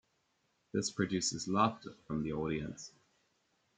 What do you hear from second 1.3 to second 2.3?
laughter from